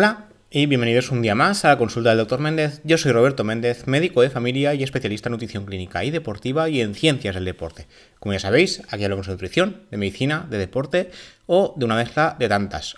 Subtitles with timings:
[0.00, 2.38] Hola y bienvenidos un día más a la consulta del Dr.
[2.38, 2.80] Méndez.
[2.84, 6.80] Yo soy Roberto Méndez, médico de familia y especialista en nutrición clínica y deportiva y
[6.80, 7.88] en ciencias del deporte.
[8.20, 11.10] Como ya sabéis, aquí hablamos de nutrición, de medicina, de deporte
[11.46, 12.94] o de una mezcla de tantas.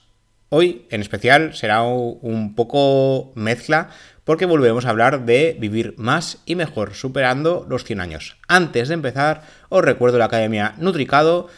[0.50, 3.88] Hoy, en especial, será un poco mezcla
[4.24, 8.36] porque volvemos a hablar de vivir más y mejor, superando los 100 años.
[8.46, 11.48] Antes de empezar, os recuerdo la Academia Nutricado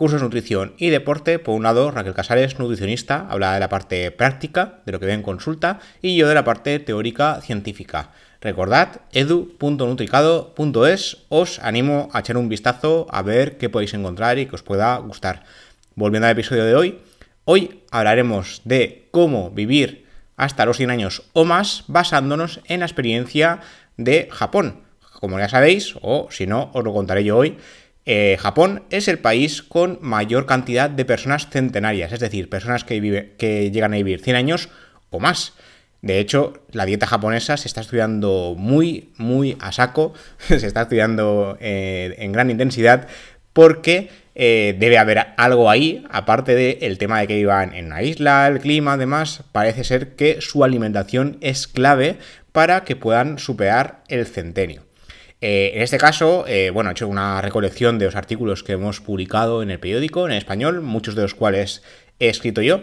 [0.00, 1.38] cursos de nutrición y deporte.
[1.38, 5.12] Por un lado, Raquel Casares, nutricionista, habla de la parte práctica, de lo que ve
[5.12, 8.12] en consulta, y yo de la parte teórica científica.
[8.40, 14.54] Recordad, edu.nutricado.es, os animo a echar un vistazo a ver qué podéis encontrar y que
[14.54, 15.44] os pueda gustar.
[15.96, 16.98] Volviendo al episodio de hoy,
[17.44, 20.06] hoy hablaremos de cómo vivir
[20.38, 23.60] hasta los 100 años o más basándonos en la experiencia
[23.98, 24.80] de Japón.
[25.20, 27.58] Como ya sabéis, o si no, os lo contaré yo hoy,
[28.12, 33.70] eh, Japón es el país con mayor cantidad de personas centenarias, es decir, personas que,
[33.72, 34.68] llegan a vivir 100 años
[35.10, 35.52] o más.
[36.02, 40.12] De hecho, la dieta japonesa se está estudiando muy, muy a saco,
[40.48, 43.06] se está estudiando eh, en gran intensidad
[43.52, 48.48] porque eh, debe haber algo ahí, aparte del tema de que vivan en una isla,
[48.48, 52.18] el clima, además, parece ser que su alimentación es clave
[52.50, 54.89] para que puedan superar el centenio.
[55.40, 59.00] Eh, en este caso, eh, bueno, he hecho una recolección de los artículos que hemos
[59.00, 61.82] publicado en el periódico, en español, muchos de los cuales
[62.18, 62.82] he escrito yo.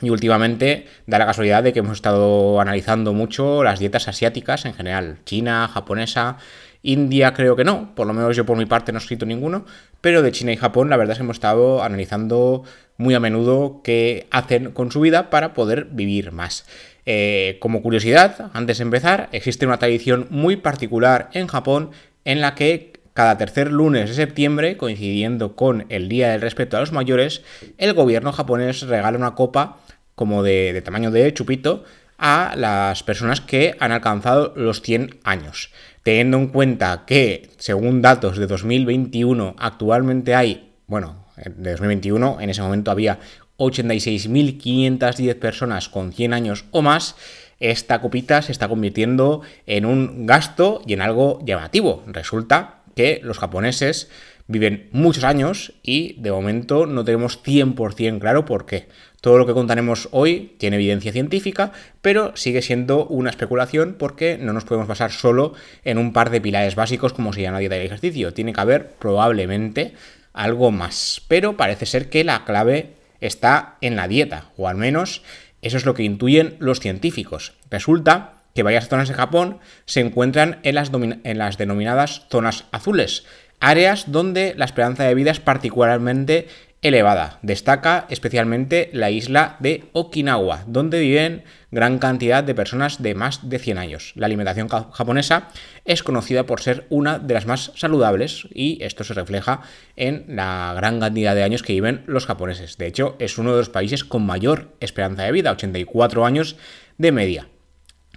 [0.00, 4.74] Y últimamente da la casualidad de que hemos estado analizando mucho las dietas asiáticas en
[4.74, 6.38] general, China, japonesa,
[6.84, 9.64] India creo que no, por lo menos yo por mi parte no he escrito ninguno,
[10.00, 12.62] pero de China y Japón la verdad es que hemos estado analizando
[12.96, 16.66] muy a menudo qué hacen con su vida para poder vivir más.
[17.06, 21.90] Eh, como curiosidad, antes de empezar, existe una tradición muy particular en Japón
[22.24, 26.80] en la que cada tercer lunes de septiembre, coincidiendo con el Día del Respeto a
[26.80, 27.42] los Mayores,
[27.78, 29.78] el gobierno japonés regala una copa
[30.14, 31.84] como de, tamaño de chupito
[32.18, 35.70] a las personas que han alcanzado los 100 años.
[36.04, 42.60] Teniendo en cuenta que, según datos de 2021, actualmente hay, bueno, de 2021, en ese
[42.60, 43.18] momento había
[43.56, 47.16] 86.510 personas con 100 años o más,
[47.58, 52.04] esta copita se está convirtiendo en un gasto y en algo llamativo.
[52.06, 54.10] Resulta que los japoneses
[54.46, 58.88] viven muchos años y de momento no tenemos 100% claro por qué.
[59.24, 64.52] Todo lo que contaremos hoy tiene evidencia científica, pero sigue siendo una especulación porque no
[64.52, 67.86] nos podemos basar solo en un par de pilares básicos como sería la dieta y
[67.86, 68.34] ejercicio.
[68.34, 69.94] Tiene que haber probablemente
[70.34, 71.22] algo más.
[71.26, 75.22] Pero parece ser que la clave está en la dieta, o al menos
[75.62, 77.54] eso es lo que intuyen los científicos.
[77.70, 83.24] Resulta que varias zonas de Japón se encuentran en las, en las denominadas zonas azules,
[83.58, 86.46] áreas donde la esperanza de vida es particularmente
[86.84, 87.38] elevada.
[87.40, 93.58] Destaca especialmente la isla de Okinawa, donde viven gran cantidad de personas de más de
[93.58, 94.12] 100 años.
[94.16, 95.48] La alimentación japonesa
[95.86, 99.62] es conocida por ser una de las más saludables y esto se refleja
[99.96, 102.76] en la gran cantidad de años que viven los japoneses.
[102.76, 106.56] De hecho, es uno de los países con mayor esperanza de vida, 84 años
[106.98, 107.48] de media.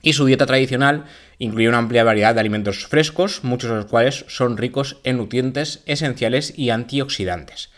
[0.02, 1.06] Y su dieta tradicional
[1.40, 5.84] incluye una amplia variedad de alimentos frescos, muchos de los cuales son ricos en nutrientes
[5.86, 7.72] esenciales y antioxidantes.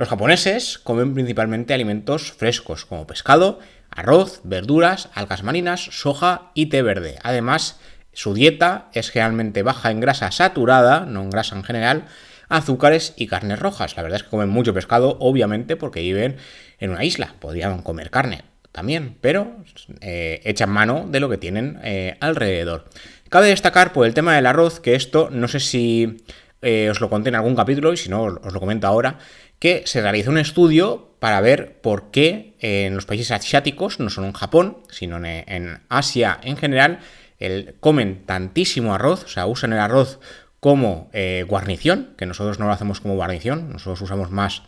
[0.00, 3.58] Los japoneses comen principalmente alimentos frescos como pescado,
[3.90, 7.18] arroz, verduras, algas marinas, soja y té verde.
[7.22, 7.78] Además,
[8.14, 12.06] su dieta es generalmente baja en grasa saturada, no en grasa en general,
[12.48, 13.94] azúcares y carnes rojas.
[13.94, 16.38] La verdad es que comen mucho pescado, obviamente, porque viven
[16.78, 17.34] en una isla.
[17.38, 19.54] Podrían comer carne también, pero
[20.00, 22.86] eh, echan mano de lo que tienen eh, alrededor.
[23.28, 26.24] Cabe destacar por el tema del arroz que esto, no sé si
[26.62, 29.18] eh, os lo conté en algún capítulo y si no os lo comento ahora,
[29.60, 34.26] que se realizó un estudio para ver por qué en los países asiáticos, no solo
[34.26, 37.00] en Japón, sino en, Asia en general,
[37.38, 40.18] el, comen tantísimo arroz, o sea, usan el arroz
[40.60, 44.62] como eh, guarnición, que nosotros no lo hacemos como guarnición, nosotros usamos más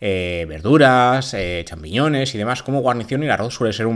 [0.00, 3.86] eh, verduras, eh, champiñones y demás como guarnición y el arroz suele ser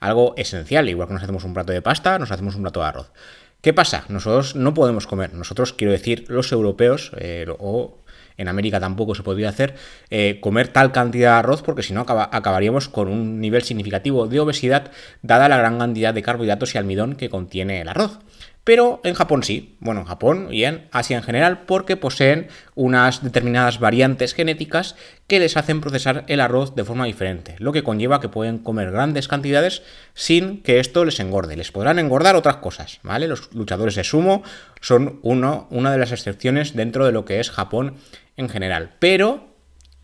[0.00, 2.86] algo esencial, igual que nos hacemos un plato de pasta, nos hacemos un plato de
[2.86, 3.12] arroz.
[3.60, 4.04] ¿Qué pasa?
[4.08, 7.12] Nosotros no podemos comer, nosotros quiero decir los europeos
[7.58, 7.98] o
[8.36, 9.74] en América tampoco se podría hacer,
[10.10, 14.40] eh, comer tal cantidad de arroz porque si no acabaríamos con un nivel significativo de
[14.40, 14.90] obesidad
[15.22, 18.18] dada la gran cantidad de carbohidratos y almidón que contiene el arroz.
[18.66, 23.22] Pero en Japón sí, bueno, en Japón y en Asia en general, porque poseen unas
[23.22, 24.96] determinadas variantes genéticas
[25.28, 28.90] que les hacen procesar el arroz de forma diferente, lo que conlleva que pueden comer
[28.90, 29.84] grandes cantidades
[30.14, 31.56] sin que esto les engorde.
[31.56, 33.28] Les podrán engordar otras cosas, ¿vale?
[33.28, 34.42] Los luchadores de sumo
[34.80, 37.94] son uno, una de las excepciones dentro de lo que es Japón
[38.36, 38.96] en general.
[38.98, 39.46] Pero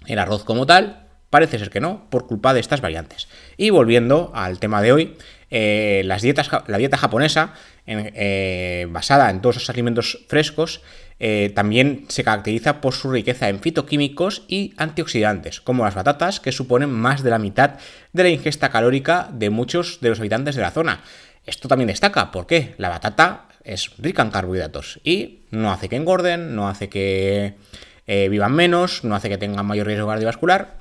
[0.06, 3.26] el arroz como tal Parece ser que no, por culpa de estas variantes.
[3.56, 5.17] Y volviendo al tema de hoy,
[5.54, 7.52] eh, las dietas, la dieta japonesa,
[7.87, 10.81] eh, basada en todos esos alimentos frescos,
[11.20, 16.52] eh, también se caracteriza por su riqueza en fitoquímicos y antioxidantes, como las batatas, que
[16.52, 17.72] suponen más de la mitad
[18.14, 21.02] de la ingesta calórica de muchos de los habitantes de la zona.
[21.44, 26.56] Esto también destaca, porque la batata es rica en carbohidratos y no hace que engorden,
[26.56, 27.56] no hace que
[28.06, 30.78] vivan menos, no hace que tengan mayor riesgo cardiovascular.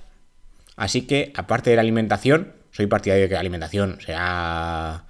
[0.77, 5.06] Así que, aparte de la alimentación, soy partidario de que la alimentación sea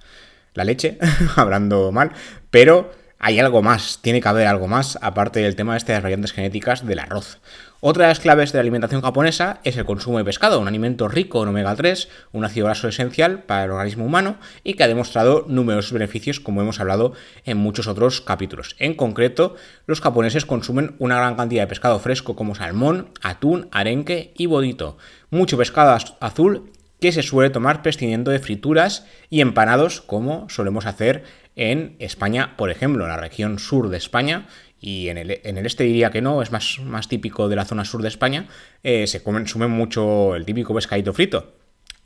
[0.54, 0.98] la leche,
[1.36, 2.12] hablando mal,
[2.50, 2.92] pero
[3.24, 6.32] hay algo más, tiene que haber algo más, aparte del tema este de las variantes
[6.32, 7.38] genéticas del arroz.
[7.84, 11.06] Otra de las claves de la alimentación japonesa es el consumo de pescado, un alimento
[11.08, 14.88] rico en omega 3, un ácido graso esencial para el organismo humano y que ha
[14.88, 17.12] demostrado numerosos beneficios como hemos hablado
[17.44, 18.74] en muchos otros capítulos.
[18.80, 19.54] En concreto,
[19.86, 24.96] los japoneses consumen una gran cantidad de pescado fresco como salmón, atún, arenque y bodito,
[25.30, 26.70] mucho pescado azul
[27.02, 31.24] que se suele tomar prescindiendo de frituras y empanados como solemos hacer
[31.56, 34.46] en España, por ejemplo, en la región sur de España,
[34.80, 37.64] y en el, en el, este diría que no, es más, más, típico de la
[37.64, 38.46] zona sur de España,
[38.84, 41.54] eh, se consume mucho el típico pescadito frito.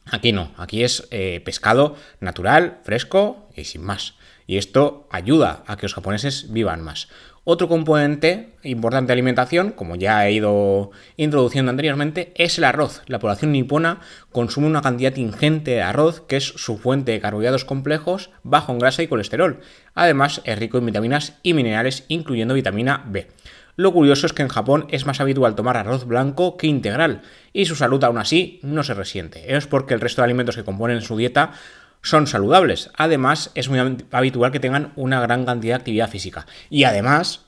[0.07, 4.15] Aquí no, aquí es eh, pescado natural, fresco y sin más.
[4.47, 7.09] Y esto ayuda a que los japoneses vivan más.
[7.49, 13.03] Otro componente importante de alimentación, como ya he ido introduciendo anteriormente, es el arroz.
[13.07, 14.01] La población nipona
[14.33, 18.81] consume una cantidad ingente de arroz, que es su fuente de carbohidratos complejos, bajo en
[18.81, 19.61] grasa y colesterol.
[19.95, 23.29] Además, es rico en vitaminas y minerales, incluyendo vitamina B.
[23.77, 27.23] Lo curioso es que en Japón es más habitual tomar arroz blanco que integral,
[27.53, 29.55] y su salud aún así no se resiente.
[29.57, 31.53] Es porque el resto de alimentos que componen su dieta
[32.07, 32.91] son saludables.
[32.97, 33.81] Además, es muy
[34.13, 36.47] habitual que tengan una gran cantidad de actividad física.
[36.71, 37.41] Y además,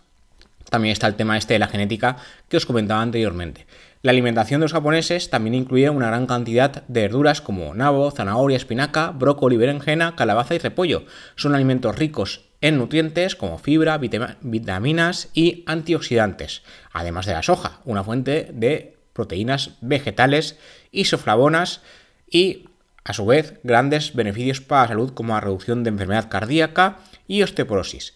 [0.69, 2.17] también está el tema este de la genética
[2.49, 3.67] que os comentaba anteriormente.
[4.03, 8.57] La alimentación de los japoneses también incluye una gran cantidad de verduras como nabo, zanahoria,
[8.57, 11.05] espinaca, brócoli, berenjena, calabaza y repollo.
[11.37, 16.63] Son alimentos ricos en nutrientes como fibra, vitaminas y antioxidantes,
[16.93, 20.59] además de la soja, una fuente de proteínas vegetales,
[20.91, 21.81] isoflavonas
[22.29, 22.68] y
[23.09, 27.43] a su vez, grandes beneficios para la salud como la reducción de enfermedad cardíaca y
[27.43, 28.13] osteoporosis.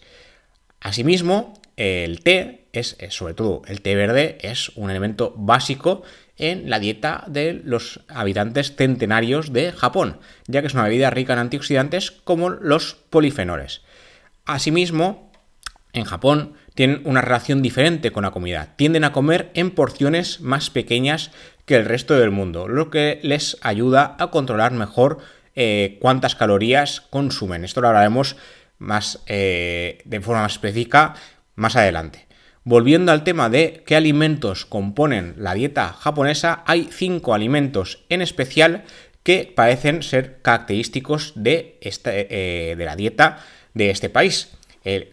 [0.81, 6.03] Asimismo, el té es, sobre todo el té verde, es un elemento básico
[6.37, 11.33] en la dieta de los habitantes centenarios de Japón, ya que es una bebida rica
[11.33, 13.81] en antioxidantes como los polifenoles.
[14.45, 15.31] Asimismo,
[15.93, 18.73] en Japón tienen una relación diferente con la comida.
[18.75, 21.31] Tienden a comer en porciones más pequeñas
[21.65, 25.19] que el resto del mundo, lo que les ayuda a controlar mejor
[25.55, 27.63] eh, cuántas calorías consumen.
[27.63, 28.35] Esto lo hablaremos
[28.79, 31.15] más, eh, de forma más específica
[31.55, 32.27] más adelante.
[32.63, 38.83] Volviendo al tema de qué alimentos componen la dieta japonesa, hay cinco alimentos en especial
[39.21, 43.39] que parecen ser característicos de, eh, de la dieta
[43.73, 44.51] de este país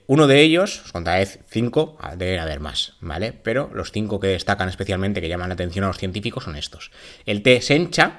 [0.06, 3.32] uno de ellos, os contaré cinco, ah, deben haber más, ¿vale?
[3.32, 6.90] Pero los cinco que destacan especialmente, que llaman la atención a los científicos, son estos.
[7.24, 8.18] El té sencha,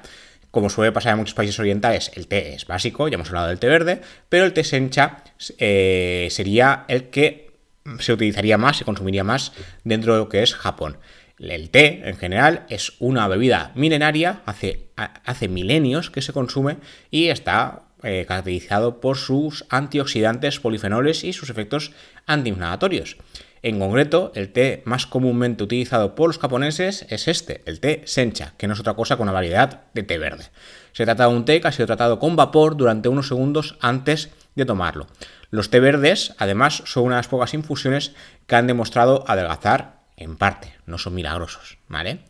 [0.50, 3.58] como suele pasar en muchos países orientales, el té es básico, ya hemos hablado del
[3.58, 5.24] té verde, pero el té sencha
[5.58, 7.52] eh, sería el que
[7.98, 9.52] se utilizaría más, se consumiría más
[9.84, 10.98] dentro de lo que es Japón.
[11.38, 16.76] El té, en general, es una bebida milenaria, hace, hace milenios que se consume
[17.10, 21.92] y está eh, caracterizado por sus antioxidantes, polifenoles y sus efectos
[22.26, 23.16] antiinflamatorios.
[23.62, 28.54] En concreto, el té más comúnmente utilizado por los japoneses es este, el té sencha,
[28.58, 30.50] que no es otra cosa que una variedad de té verde.
[30.92, 34.30] Se trata de un té que ha sido tratado con vapor durante unos segundos antes
[34.56, 35.06] de tomarlo.
[35.50, 38.14] Los té verdes, además, son unas pocas infusiones
[38.48, 42.20] que han demostrado adelgazar en parte, no son milagrosos, ¿vale?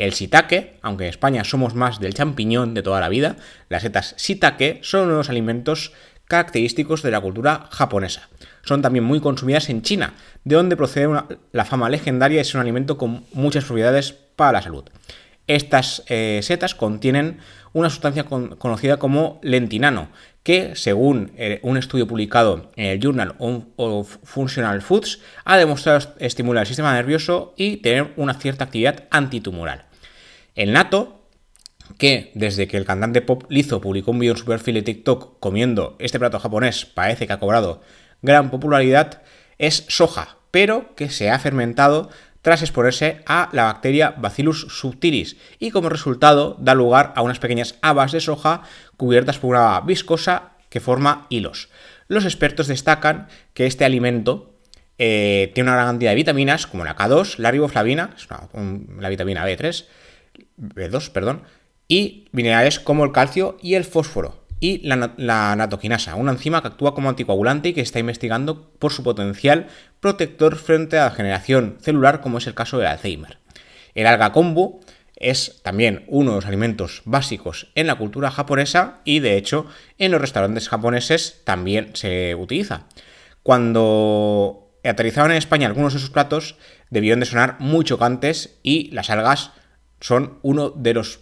[0.00, 3.36] El shiitake, aunque en España somos más del champiñón de toda la vida,
[3.68, 5.92] las setas shiitake son unos alimentos
[6.24, 8.30] característicos de la cultura japonesa.
[8.64, 10.14] Son también muy consumidas en China,
[10.44, 11.08] de donde procede
[11.52, 14.84] la fama legendaria y es un alimento con muchas propiedades para la salud.
[15.46, 17.40] Estas eh, setas contienen
[17.74, 20.08] una sustancia conocida como lentinano,
[20.42, 26.62] que según eh, un estudio publicado en el Journal of Functional Foods ha demostrado estimular
[26.62, 29.89] el sistema nervioso y tener una cierta actividad antitumoral.
[30.54, 31.26] El nato,
[31.98, 35.38] que desde que el cantante pop Lizzo publicó un vídeo en su perfil de TikTok
[35.40, 37.82] comiendo este plato japonés, parece que ha cobrado
[38.22, 39.22] gran popularidad,
[39.58, 42.10] es soja, pero que se ha fermentado
[42.42, 47.76] tras exponerse a la bacteria Bacillus subtilis y como resultado da lugar a unas pequeñas
[47.82, 48.62] habas de soja
[48.96, 51.68] cubiertas por una viscosa que forma hilos.
[52.08, 54.54] Los expertos destacan que este alimento
[54.98, 58.14] eh, tiene una gran cantidad de vitaminas como la K2, la riboflavina,
[58.98, 59.86] la vitamina B3,
[60.60, 61.42] B2, perdón,
[61.88, 64.44] y minerales como el calcio y el fósforo.
[64.60, 69.02] Y la, natoquinasa, una enzima que actúa como anticoagulante y que está investigando por su
[69.02, 69.68] potencial
[70.00, 73.38] protector frente a la generación celular, como es el caso del Alzheimer.
[73.94, 74.80] El alga kombu
[75.16, 79.66] es también uno de los alimentos básicos en la cultura japonesa y de hecho
[79.98, 82.86] en los restaurantes japoneses también se utiliza.
[83.42, 86.56] Cuando aterrizaban en España algunos de sus platos
[86.88, 89.52] debieron de sonar muy chocantes y las algas
[90.00, 91.20] son uno de los,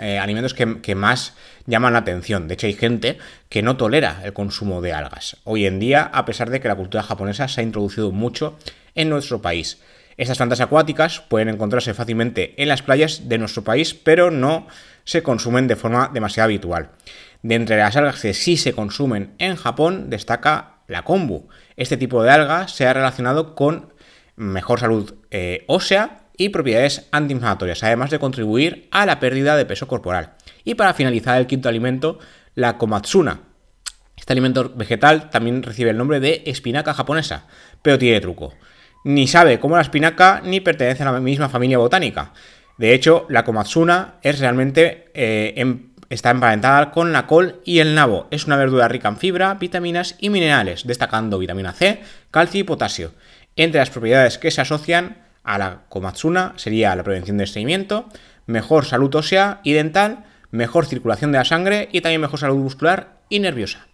[0.00, 1.34] eh, alimentos que, que, más
[1.66, 2.46] llaman la atención.
[2.46, 3.18] De hecho, hay gente
[3.48, 5.36] que no tolera el consumo de algas.
[5.44, 8.56] Hoy en día, a pesar de que la cultura japonesa se ha introducido mucho
[8.94, 9.78] en nuestro país.
[10.16, 14.66] Estas plantas acuáticas pueden encontrarse fácilmente en las playas de nuestro país, pero no
[15.04, 16.90] se consumen de forma demasiado habitual.
[17.42, 21.48] De entre las algas que sí se consumen en Japón, destaca la kombu.
[21.76, 23.92] Este tipo de alga se ha relacionado con
[24.36, 29.86] mejor salud eh, ósea y propiedades antiinflamatorias, además de contribuir a la pérdida de peso
[29.88, 30.34] corporal.
[30.64, 32.18] Y para finalizar el quinto alimento,
[32.54, 33.40] la komatsuna.
[34.16, 37.46] Este alimento vegetal también recibe el nombre de espinaca japonesa,
[37.82, 38.52] pero tiene truco
[39.06, 42.32] ni sabe cómo la espinaca ni pertenece a la misma familia botánica.
[42.76, 47.94] De hecho, la komatsuna es realmente eh, em, está emparentada con la col y el
[47.94, 48.26] nabo.
[48.32, 52.00] Es una verdura rica en fibra, vitaminas y minerales, destacando vitamina C,
[52.32, 53.12] calcio y potasio.
[53.54, 58.08] Entre las propiedades que se asocian a la komatsuna sería la prevención de estreñimiento,
[58.46, 63.20] mejor salud ósea y dental, mejor circulación de la sangre y también mejor salud muscular
[63.28, 63.86] y nerviosa.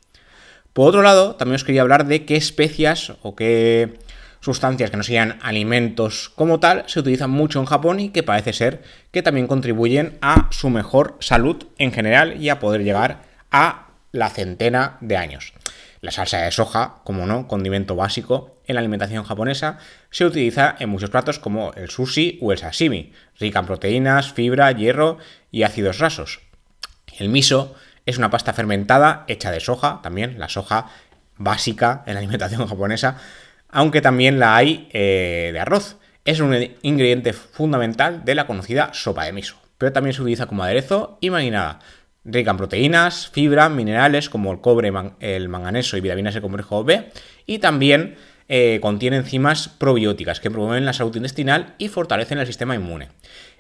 [0.73, 3.99] Por otro lado, también os quería hablar de qué especias o qué
[4.41, 8.53] sustancias que no sean alimentos como tal se utilizan mucho en Japón y que parece
[8.53, 8.83] ser
[9.13, 14.31] que también contribuyen a su mejor salud en general y a poder llegar a la
[14.31, 15.53] centena de años.
[16.03, 19.79] La salsa de soja, como no, condimento básico en la alimentación japonesa,
[20.11, 24.73] se utiliza en muchos platos como el sushi o el sashimi, rica en proteínas, fibra,
[24.73, 25.19] hierro
[25.53, 26.41] y ácidos grasos.
[27.19, 30.89] El miso es una pasta fermentada hecha de soja, también la soja
[31.37, 33.19] básica en la alimentación japonesa,
[33.69, 35.99] aunque también la hay eh, de arroz.
[36.25, 40.65] Es un ingrediente fundamental de la conocida sopa de miso, pero también se utiliza como
[40.65, 41.79] aderezo y marinada.
[42.25, 47.11] Rica en proteínas, fibra, minerales como el cobre, el manganeso y vitaminas del complejo B,
[47.47, 48.17] y también
[48.49, 53.09] eh, contiene enzimas probióticas que promueven la salud intestinal y fortalecen el sistema inmune.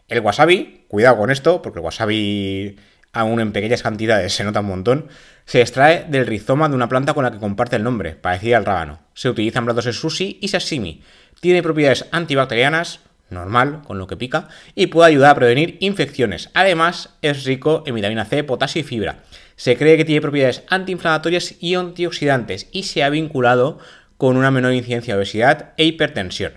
[0.09, 2.77] El wasabi, cuidado con esto, porque el wasabi
[3.13, 5.09] aún en pequeñas cantidades se nota un montón,
[5.45, 8.65] se extrae del rizoma de una planta con la que comparte el nombre, parecida al
[8.65, 9.01] rábano.
[9.15, 11.03] Se utiliza en platos de sushi y sashimi.
[11.41, 13.01] Tiene propiedades antibacterianas,
[13.33, 16.51] normal, con lo que pica, y puede ayudar a prevenir infecciones.
[16.55, 19.25] Además, es rico en vitamina C, potasio y fibra.
[19.57, 23.79] Se cree que tiene propiedades antiinflamatorias y antioxidantes y se ha vinculado
[24.17, 26.53] con una menor incidencia de obesidad e hipertensión.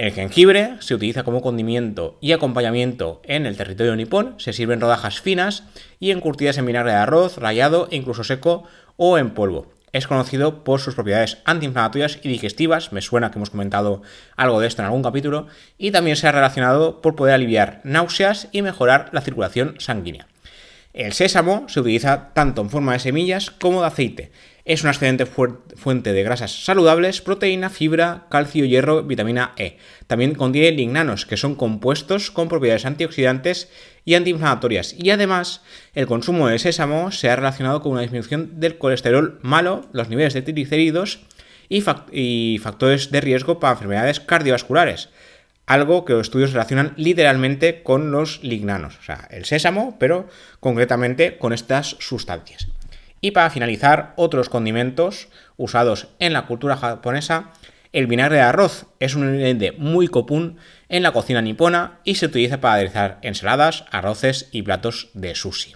[0.00, 4.80] El jengibre se utiliza como condimento y acompañamiento en el territorio nipón, se sirve en
[4.80, 5.64] rodajas finas
[5.98, 8.64] y encurtidas en vinagre de arroz, rallado e incluso seco
[8.96, 9.70] o en polvo.
[9.92, 14.02] Es conocido por sus propiedades antiinflamatorias y digestivas, me suena que hemos comentado
[14.36, 18.48] algo de esto en algún capítulo, y también se ha relacionado por poder aliviar náuseas
[18.52, 20.26] y mejorar la circulación sanguínea.
[20.92, 24.32] El sésamo se utiliza tanto en forma de semillas como de aceite
[24.64, 29.78] es una excelente fuente de grasas saludables, proteína, fibra, calcio, hierro, vitamina E.
[30.06, 33.70] También contiene lignanos, que son compuestos con propiedades antioxidantes
[34.04, 34.94] y antiinflamatorias.
[34.98, 35.62] Y además,
[35.94, 40.34] el consumo de sésamo se ha relacionado con una disminución del colesterol malo, los niveles
[40.34, 41.20] de triglicéridos
[41.68, 45.08] y, factores de riesgo para enfermedades cardiovasculares
[45.66, 51.38] algo que los estudios relacionan literalmente con los lignanos, o sea, el sésamo, pero concretamente
[51.38, 52.66] con estas sustancias.
[53.20, 57.50] Y para finalizar, otros condimentos usados en la cultura japonesa.
[57.92, 60.58] El vinagre de arroz es un ingrediente muy común
[60.88, 65.74] en la cocina nipona y se utiliza para aderezar ensaladas, arroces y platos de sushi.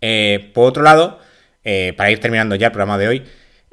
[0.00, 1.20] Eh, por otro lado,
[1.64, 3.24] eh, para ir terminando ya el programa de hoy,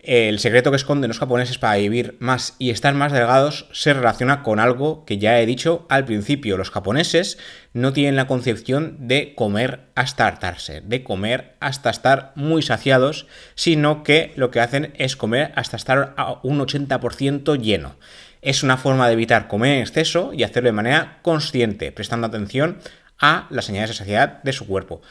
[0.08, 4.42] el secreto que esconden los japoneses para vivir más y estar más delgados se relaciona
[4.42, 6.56] con algo que ya he dicho al principio.
[6.56, 7.38] Los japoneses
[7.74, 14.04] no tienen la concepción de comer hasta hartarse, de comer hasta estar muy saciados, sino
[14.04, 17.98] que lo que hacen es comer hasta estar a un 80% lleno.
[18.42, 22.78] Es una forma de evitar comer en exceso y hacerlo de manera consciente, prestando atención
[23.20, 25.02] a las señales de saciedad de su cuerpo.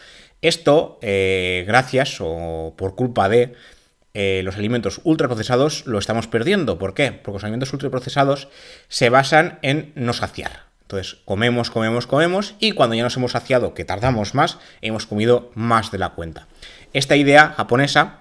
[0.41, 3.55] Esto, eh, gracias o por culpa de
[4.19, 6.79] eh, los alimentos ultraprocesados lo estamos perdiendo.
[6.79, 7.13] ¿Por qué?
[7.13, 8.49] Porque los alimentos ultraprocesados
[8.89, 10.63] se basan en no saciar.
[10.81, 15.51] Entonces, comemos, comemos, comemos y cuando ya nos hemos saciado, que tardamos más, hemos comido
[15.55, 16.47] más de la cuenta.
[16.95, 18.21] Esta idea japonesa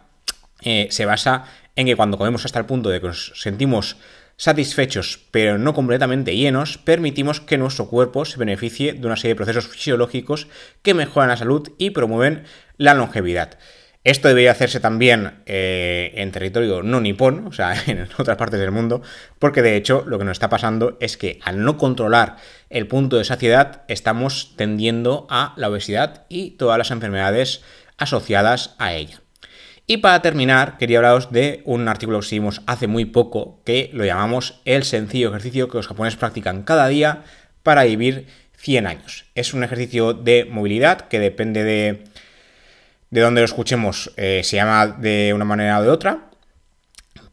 [0.63, 1.45] eh, se basa
[1.77, 3.95] en que cuando comemos hasta el punto de que nos sentimos
[4.35, 9.37] satisfechos pero no completamente llenos, permitimos que nuestro cuerpo se beneficie de una serie de
[9.37, 10.49] procesos fisiológicos
[10.81, 12.43] que mejoran la salud y promueven
[12.75, 13.57] la longevidad.
[14.05, 18.71] Esto debería hacerse también eh, en territorio no nipón, o sea, en otras partes del
[18.71, 19.01] mundo,
[19.39, 22.37] porque de hecho lo que nos está pasando es que al no controlar
[22.69, 27.63] el punto de saciedad estamos tendiendo a la obesidad y todas las enfermedades
[27.97, 29.21] asociadas a ella.
[29.87, 34.05] Y para terminar, quería hablaros de un artículo que seguimos hace muy poco, que lo
[34.05, 37.23] llamamos el sencillo ejercicio que los japoneses practican cada día
[37.63, 39.25] para vivir 100 años.
[39.33, 42.03] Es un ejercicio de movilidad que depende de,
[43.15, 46.31] de donde lo escuchemos, eh, se llama de una manera o de otra,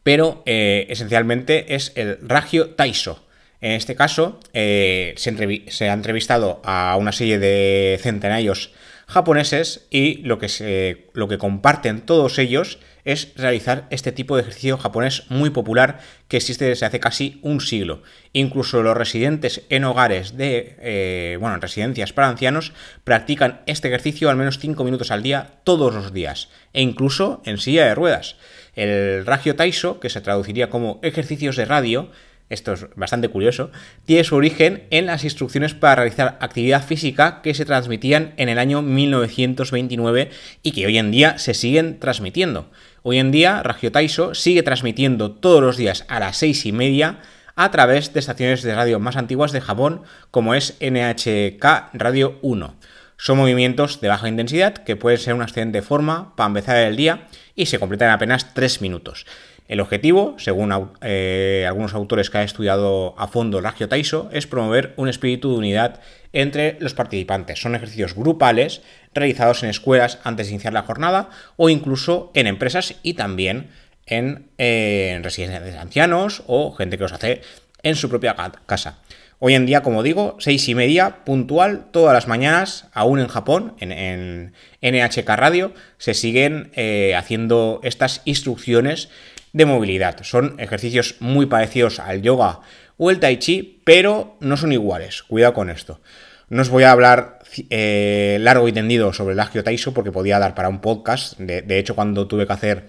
[0.05, 3.27] pero eh, esencialmente es el Ragio Taiso.
[3.61, 8.73] En este caso, eh, se, se, ha entrevistado a una serie de centenarios
[9.13, 14.79] japoneses y lo que, lo que comparten todos ellos es realizar este tipo de ejercicio
[14.79, 18.03] japonés muy popular que existe desde hace casi un siglo.
[18.33, 22.73] Incluso los residentes en hogares de, eh, bueno, en residencias para ancianos
[23.05, 27.59] practican este ejercicio al menos 5 minutos al día todos los días e incluso en
[27.59, 28.37] silla de ruedas.
[28.75, 32.11] El Ragio Taiso, que se traduciría como ejercicios de radio,
[32.53, 33.71] esto es bastante curioso,
[34.05, 38.59] tiene su origen en las instrucciones para realizar actividad física que se transmitían en el
[38.59, 40.31] año 1929
[40.63, 42.71] y que hoy en día se siguen transmitiendo.
[43.03, 47.21] Hoy en día, Ragio Taiso sigue transmitiendo todos los días a las seis y media
[47.57, 52.77] a través de estaciones de radio más antiguas de Japón, como es NHK Radio 1.
[53.17, 57.29] Son movimientos de baja intensidad que pueden ser una excelente forma para empezar el día
[57.55, 59.27] y se completan en apenas 3 minutos.
[59.73, 64.93] El objetivo, según eh, algunos autores que han estudiado a fondo Ragio Taiso, es promover
[64.97, 66.01] un espíritu de unidad
[66.35, 67.59] entre los participantes.
[67.59, 68.83] Son ejercicios grupales
[69.15, 73.71] realizados en escuelas antes de iniciar la jornada o incluso en empresas y también
[74.05, 77.41] en, eh, residencias de ancianos o gente que los hace
[77.83, 78.37] en su propia
[78.67, 78.99] casa.
[79.39, 83.75] Hoy en día, como digo, seis y media, puntual, todas las mañanas, aún en Japón,
[83.81, 89.09] en, NHK Radio, se siguen eh, haciendo estas instrucciones
[89.53, 90.23] de movilidad.
[90.23, 92.61] Son ejercicios muy parecidos al yoga
[92.97, 95.23] o el tai chi, pero no son iguales.
[95.23, 96.01] Cuidado con esto.
[96.49, 97.39] No os voy a hablar
[97.71, 101.39] eh, largo y tendido sobre el Agio Taiso porque podía dar para un podcast.
[101.39, 102.85] De, hecho, cuando tuve que hacer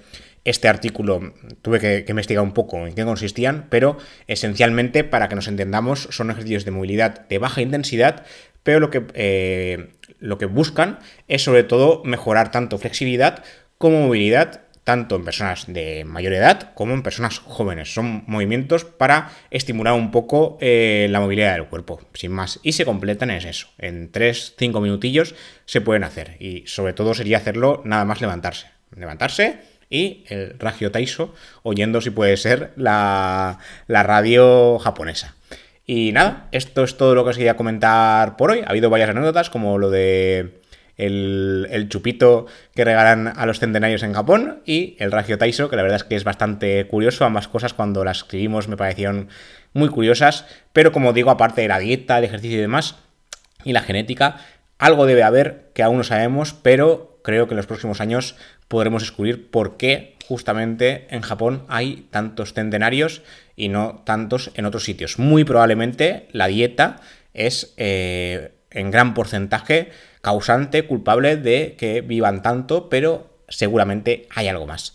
[0.46, 3.98] este artículo tuve que, investigar un poco en qué consistían, pero
[4.28, 8.26] esencialmente, para que nos entendamos, son ejercicios de movilidad de baja intensidad,
[8.64, 11.00] pero lo que, eh, lo que buscan
[11.30, 13.44] es sobre todo mejorar tanto flexibilidad
[13.78, 17.94] como movilidad tanto en personas de mayor edad como en personas jóvenes.
[17.94, 22.60] Son movimientos para estimular un poco eh, la movilidad del cuerpo, sin más.
[22.64, 23.68] Y se completan en eso.
[23.78, 26.38] En 3-5 minutillos se pueden hacer.
[26.40, 28.68] Y sobre todo sería hacerlo nada más levantarse.
[28.96, 35.36] Levantarse y el Ragio Taiso, oyendo si puede ser la, la radio japonesa.
[35.86, 38.62] Y nada, esto es todo lo que os quería comentar por hoy.
[38.62, 40.63] Ha habido varias anécdotas, como lo de
[40.98, 45.84] el, chupito que regalan a los centenarios en Japón y el Ragio Taiso, que la
[45.84, 47.26] verdad es que es bastante curioso.
[47.26, 49.30] Ambas cosas cuando las escribimos me parecieron
[49.74, 52.96] muy curiosas, pero como digo, aparte de la dieta, el ejercicio y demás,
[53.64, 54.38] y la genética,
[54.78, 58.36] algo debe haber que aún no sabemos, pero creo que en los próximos años
[58.68, 63.22] podremos descubrir por qué justamente en Japón hay tantos centenarios
[63.56, 65.20] y no tantos en otros sitios.
[65.20, 66.98] Muy probablemente la dieta
[67.34, 74.66] es eh, en gran porcentaje causante, culpable de que vivan tanto, pero seguramente hay algo
[74.66, 74.94] más.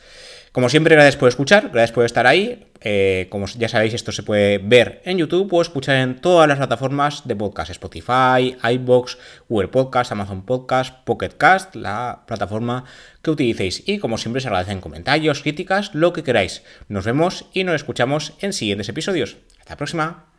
[0.53, 2.67] Como siempre, gracias por escuchar, gracias por estar ahí.
[2.81, 6.57] Eh, como ya sabéis, esto se puede ver en YouTube o escuchar en todas las
[6.59, 12.85] plataformas de podcast: Spotify, iBox, Google Podcast, Amazon Podcast, Pocket Cast, la plataforma
[13.23, 13.83] que utilicéis.
[13.87, 16.63] Y como siempre, se agradecen comentarios, críticas, lo que queráis.
[16.89, 19.37] Nos vemos y nos escuchamos en siguientes episodios.
[19.61, 20.38] Hasta la próxima.